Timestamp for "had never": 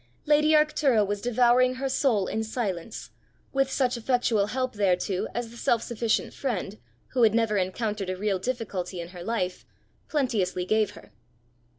7.21-7.55